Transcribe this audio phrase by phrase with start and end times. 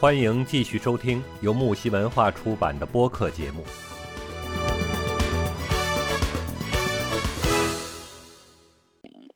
[0.00, 3.62] 欢迎继续收听由木西文化出版的播客节目。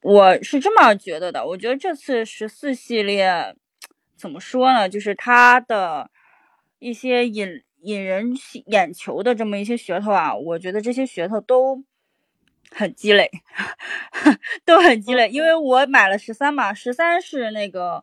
[0.01, 3.55] 我是这么觉得的，我觉得这次十四系列
[4.17, 4.89] 怎么说呢？
[4.89, 6.11] 就是它的
[6.79, 8.33] 一些引引人
[8.65, 11.85] 眼球的这么一些噱头啊，我觉得这些噱头都
[12.71, 13.31] 很鸡肋，
[14.65, 15.29] 都很鸡肋。
[15.29, 18.03] 因为我买了十三嘛，十三是那个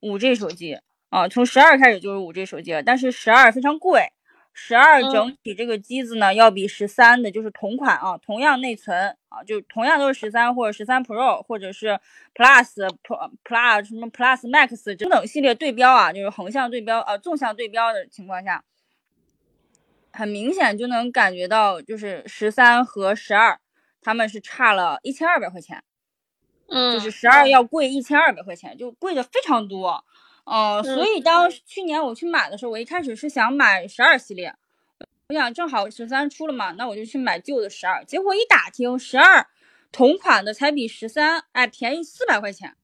[0.00, 0.78] 五 G 手机
[1.10, 4.12] 啊，从十二开始就是五 G 手机了，但是十二非常贵。
[4.56, 11.98] 十二整体这个机子呢，要比十三的，就是同款啊，同样内存啊，就同样都是十三或者十三 Pro 或者是
[12.36, 18.62] Plus Pro Plus 什么 Plus Max 等等系列对标啊，就是横向对标呃纵向对标的情况下，
[20.12, 23.58] 很明显就能感觉到，就是十三和十二
[24.00, 25.82] 他们是差了一千二百块钱，
[26.68, 30.04] 嗯，就是十二要贵一千二百块钱，就贵的非常多。
[30.44, 34.54] 哦，所以当去年我去买的时候，我一开始是想买十二系列，
[35.28, 38.04] 我想正好十三出了嘛，那我就去买旧的十二。
[38.04, 39.46] 结果一打听，十二
[39.90, 42.76] 同款的才比十三哎便宜四百块钱。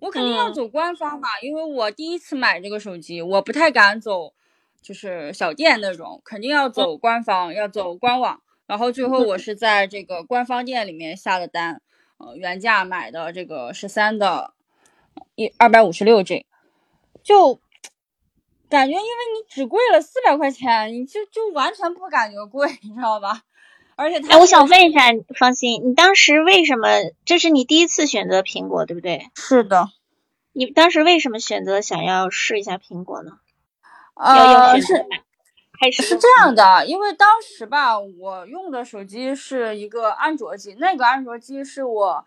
[0.00, 4.34] 我肯定要走官方嘛，因为我第一次买这个手机，我不太敢走
[4.80, 8.42] 就是小店那种，肯定要走官方，要走官网。
[8.66, 11.80] 然后最后我是在这个官方店里面下的单，
[12.18, 14.52] 呃，原价买的这个十三的，
[15.36, 16.46] 一二百五十六 G。
[17.22, 17.60] 就
[18.68, 23.42] 感觉，因为你只贵了四百块钱，你就就完全不感觉贵，你知道吧？
[23.94, 25.00] 而且，哎，我想问一下，
[25.38, 26.88] 方心，你当时为什么？
[27.24, 29.26] 这是你第一次选择苹果，对不对？
[29.34, 29.88] 是的。
[30.54, 33.32] 你当时为什么选择想要试一下苹果呢？
[34.14, 35.06] 呃，是
[35.78, 42.24] 还是是这样的，因为当时吧，我用的手机是一个安卓机，那个安卓机是我。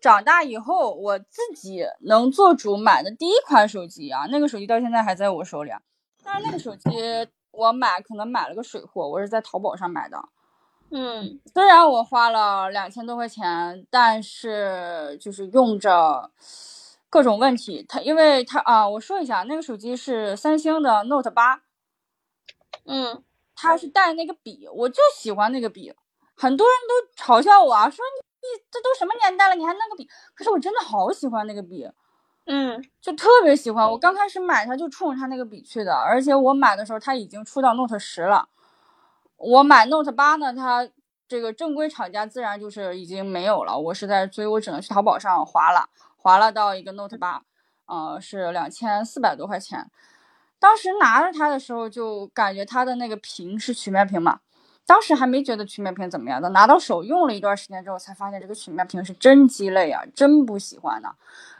[0.00, 5.80] 长大以后，我自己能做主买的第一款手机啊，那个手机到现在还在我手里啊。
[6.24, 6.88] 但是那个手机
[7.50, 10.18] 我买可能买了个水货，我是在淘宝上买的。
[10.90, 16.30] 嗯，虽然我花了两千多块钱，但是就是用着
[17.10, 17.84] 各种问题。
[17.88, 21.62] 它因为它啊，我说一下，那个手机是三星的 Note 八。
[22.86, 23.22] 嗯，
[23.54, 25.92] 它是带那个笔，我就喜欢那个笔。
[26.34, 28.02] 很多人都嘲笑我啊，说
[28.42, 28.62] 你。
[28.70, 30.08] 这都什么年代了，你还那个笔？
[30.34, 31.88] 可是我真的好喜欢那个笔，
[32.46, 33.90] 嗯，就特别喜欢。
[33.90, 38.48] 我刚开始买它就冲着它那个笔去的，而且我买的时候它已经出到 Note 十了。
[39.36, 40.88] 我买 Note 八呢，它
[41.26, 43.76] 这个正规厂家自然就是已经没有了。
[43.76, 47.42] 我是在，所以我只能去淘宝上划了，划了到一个 Note 八，
[47.86, 49.90] 呃，是两千四百多块钱。
[50.58, 54.40] 当时拿着它的时候就感觉它的那个屏是曲面屏嘛。
[54.88, 61.10] 当时还没觉得曲面屏怎么样的，拿到手用了一段时间之后，才发现这个曲面屏是真鸡肋啊，真不喜欢呢。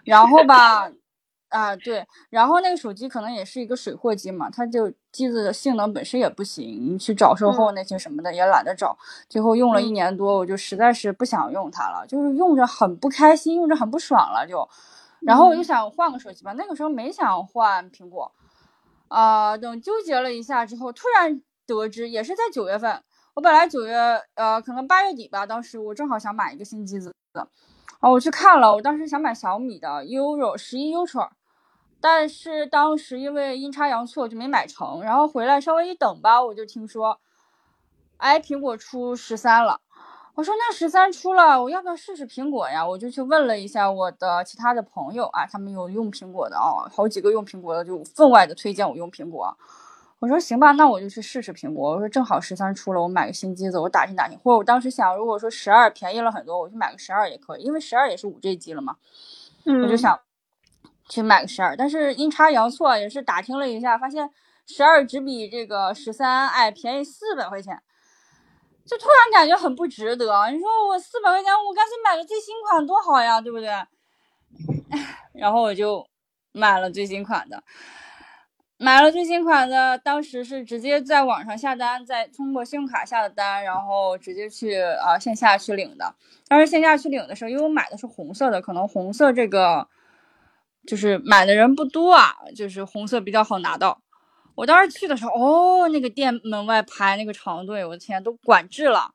[0.05, 0.91] 然后吧，
[1.51, 8.97] 啊对，然后那个手机可能也是一个水货机嘛，它就机子的性能本身也不行，你去找售后那些什么的也懒得找。
[9.29, 14.67] 最后用了一年多，我就实在是不想用它了，就是用着很不开心，用着很不爽了就。
[15.21, 18.33] 然后我就想换个手机吧，那个时候没想换苹果，
[19.09, 23.03] 啊，等纠结了一下之后，突然得知也是在九月份。
[23.39, 23.95] 我本来九月，
[24.35, 27.15] 呃，可能八月底吧，当时我正好想买一个新机子，
[28.01, 31.29] 啊，我去看了，我当时想买小米的 URO 十一 Ultra，
[32.01, 37.21] 但是当时因为阴差阳错就没买成，然后回来稍微一等吧，我就听说，
[38.17, 39.81] 哎，苹果出十三了，
[40.35, 42.85] 我说那十三出了，我要不要试试苹果呀？
[42.85, 49.57] 我就去问了一下我的其他的朋友啊，他们有用苹果的啊，好几个用苹果的就分外的推荐我用苹果。
[50.21, 51.93] 我说行吧，那我就去试试苹果。
[51.93, 54.37] 我说正好十三出了，我买个新机子，我打听打听。
[54.41, 58.97] 或者我当时想，如果说十二便宜了很多，我去买个十二也可以，因为十二也是五 G 机了嘛。
[59.65, 60.19] 嗯，我就想
[61.09, 64.29] 去买个十二，但是阴差阳错也是打听了一下，发现
[64.67, 67.81] 十二只比这个十三哎便宜四百块钱，
[68.85, 70.51] 就突然感觉很不值得。
[70.51, 73.69] 你说我四百块钱，我干脆买个最新款多好呀，对不对？
[75.35, 76.05] 然后我就
[76.51, 77.63] 买了最新款的。
[78.81, 86.15] 买了最新款的，当时是直接在网上下单，再通过信用卡下的单，然后直接去啊线下去领的。
[86.47, 89.89] 当时线下去领的时候，因为我买的是红色的，可能红色这个
[90.87, 94.01] 就是买的人不多啊，就是红色比较好拿到。
[94.55, 99.11] 我当时去的时候，哦，那个店门外排那个长队，我的天，都管制了，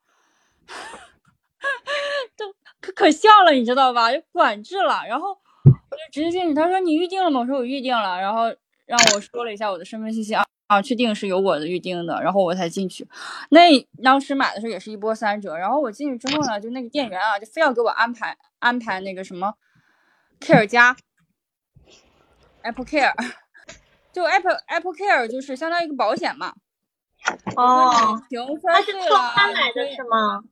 [2.35, 4.11] 都可可笑了，你知道吧？
[4.11, 5.03] 就管制了。
[5.07, 5.29] 然后
[5.63, 7.39] 我就直接进去，他说你预定了吗？
[7.39, 8.19] 我说我预定了。
[8.19, 8.53] 然后。
[8.85, 13.07] 让我说了一下我的身份信息啊啊，确定是有我的预定的，然后我才进去。
[13.49, 19.53] 那当时买的时候也是一波三折，然后我进去之后呢，就那个店员啊，就非要给我安排安排那个什么
[20.39, 20.95] Care 加
[22.61, 23.13] Apple Care，
[24.11, 26.53] 就 Apple Apple Care 就是相当于一个保险嘛。
[27.55, 30.43] 哦，停他是冲摔碎了，他买的是吗？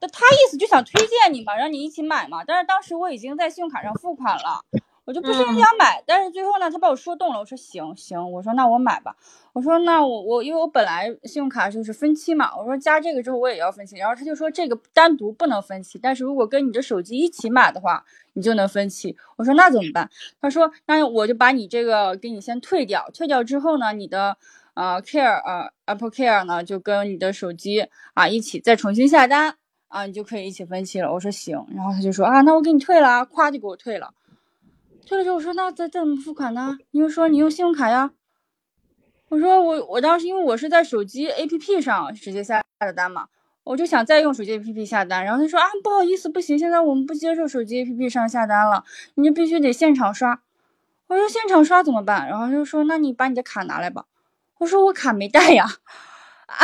[0.00, 2.44] 那他意思就想推荐你嘛，让你一起买嘛。
[2.44, 4.64] 但是当时我已经在信用卡上付款了，
[5.04, 6.02] 我就不是很嗯想买。
[6.06, 9.16] 但是最后呢，他把我说动了，我说行行，我说那我买吧。
[9.52, 13.96] 我说那我我因为我本来信用卡就是分期嘛，我说加这个之后我也要分期。
[13.96, 19.16] 然后他就说这个单独不能分期，但是如果跟你的手机一起买的话，你就能分期。
[19.36, 20.10] 我说那怎么办？
[20.40, 24.36] 他说那我就把你这个给你先退掉，退掉之后呢，你的
[24.74, 29.54] 呃 Care 呃 Apple Care 呢就跟你的手机啊一起再重新下单
[29.88, 31.12] 啊，你就可以一起分期了。
[31.12, 34.12] 我说行，然后他就说啊，那我给你退了啊，咵就给我退了。
[35.06, 36.78] 退了之后我说那再怎么付款呢？
[36.92, 38.12] 你又说你用信用卡呀。
[39.28, 43.28] 我说我我当时因为我是在手机 APP 上直接下的单嘛，
[43.64, 48.84] 我就想再用手机 APP 下单，然后他说啊不好意思不行，现在我们不接受手机 APP 上下单了，
[49.14, 50.40] 你就必须得现场刷。
[51.08, 52.26] 我说现场刷怎么办？
[52.28, 54.06] 然后他就说那你把你的卡拿来吧。
[54.58, 55.66] 我说我卡没带呀，
[56.46, 56.56] 啊，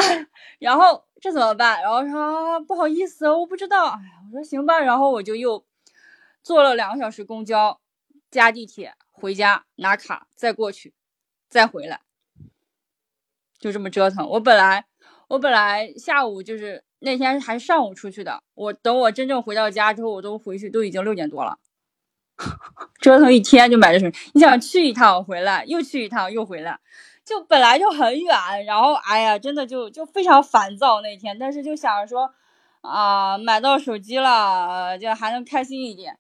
[0.58, 1.82] 然后这怎么办？
[1.82, 3.88] 然后说、啊、不好意思，我不知道。
[3.88, 4.00] 哎，
[4.32, 5.64] 我说行吧，然后我就又
[6.42, 7.80] 坐了两个小时公交
[8.30, 10.94] 加地铁回家拿卡，再过去，
[11.48, 12.00] 再回来，
[13.58, 14.28] 就这么折腾。
[14.30, 14.86] 我本来
[15.28, 21.58] 我本来下午就是那天还是上午出去的，我等我真正回到家之后，我都回去都已经六点多了。
[23.02, 26.80] 折腾一天就买这手机，你想去一趟回来，又去一趟又回来，
[27.22, 32.32] 就本来就很远，然后哎呀，真的就就非常烦躁那天，但是就想着说，
[32.80, 36.18] 啊、买到手机了，就还能开心一点。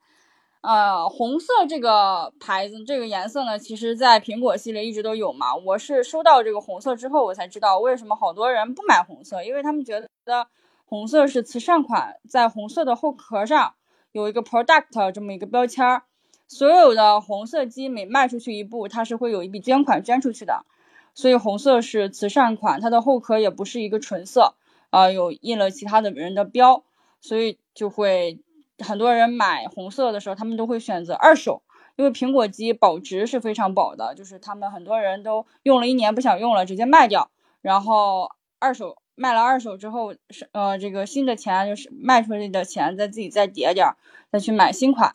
[0.62, 5.56] 呃，红色这个牌子，这个颜色呢，其实在苹果系列一直都有嘛。
[5.56, 10.46] 我是收到这个红色之后，我才知道为什么好多人不买红色，因为他们觉得
[10.84, 13.74] 红色是慈善款，在红色的后壳上
[14.12, 16.02] 有一个 product 这么一个标签儿，
[16.46, 20.66] 所有的红色机每卖出去一部，它是会有一笔捐款捐出去的，
[21.14, 24.56] 所以红色是慈善款，它的后壳也不是一个纯色，
[24.90, 26.84] 啊、有印了其他的人的标，
[27.22, 28.42] 所以就会
[28.84, 31.62] 很多人买红色的时候，他们都会选择二手，
[31.96, 37.30] 因为苹果机保值是非常保的，就是他们很多人都用了一年不想用了，直接卖掉，
[37.60, 43.94] 然后二手卖了二手之后，是呃这个新的钱就是卖出去的钱再自己再叠点，
[44.30, 45.14] 再去买新款，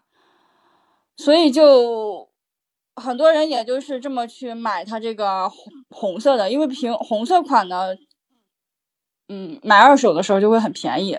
[1.18, 2.30] 所以就
[2.96, 7.96] 很多人也就是这么去买它这个红红色的，因为苹红色款呢，
[9.28, 11.18] 嗯，买二手的时候就会很便宜，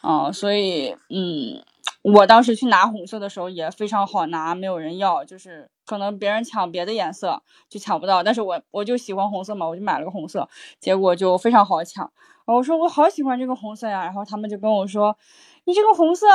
[0.00, 1.62] 啊、所以嗯，
[2.04, 10.46] 我当时去拿红色的时候也非常好拿，没有人要，就是可能别人抢别的颜色就抢不到，但是我我就喜欢红色嘛，我就买了个红色，
[10.78, 12.12] 结果就非常好抢。
[12.44, 15.16] 我说我好喜欢这个红色呀，然后他们就跟我说，
[15.64, 16.26] 你这个红色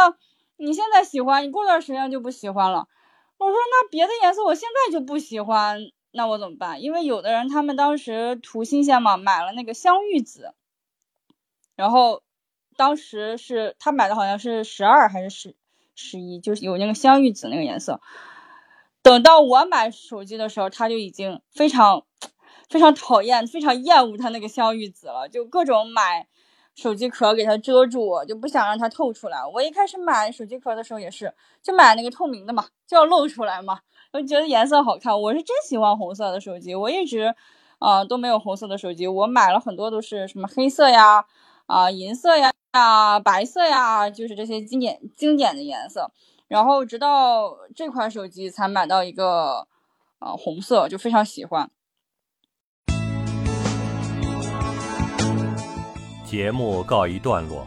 [0.57, 2.87] 你现在喜欢，你过段时间就不喜欢了。
[3.37, 5.79] 我说那别的颜色我现在就不喜欢，
[6.13, 6.81] 那我怎么办？
[6.81, 10.51] 因为有的人他们当时图新鲜嘛，买了那个香芋紫，
[11.75, 12.23] 然后
[12.75, 15.55] 当时是他买的好像是十二还是十
[15.99, 17.99] 十一，就是有那个香芋紫那个颜色。
[19.01, 22.05] 等到我买手机的时候，他就已经非常
[22.69, 26.27] 非常讨厌、非常厌恶他那个香芋紫了，就各种买
[26.75, 29.39] 手机壳给它遮住，就不想让它透出来。
[29.53, 33.79] 我一开始买手机壳的时候也是，就买那个透明的嘛，就要露出来嘛，
[34.13, 35.21] 我觉得颜色好看。
[35.21, 37.35] 我是真喜欢红色的手机，我一直
[37.79, 41.25] 啊、都没有红色的手机，我买了很多都是什么黑色呀、
[41.65, 46.11] 啊、银色呀、啊白色呀，就是这些经典经典的颜色。
[46.47, 49.67] 然后直到这款手机才买到一个
[50.19, 51.69] 呃红色，就非常喜欢。
[56.25, 57.65] 节目告一段落，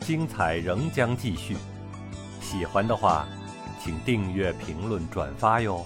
[0.00, 1.56] 精彩仍将继续。
[2.40, 3.26] 喜欢的话，
[3.82, 5.84] 请订阅、评论、转发哟。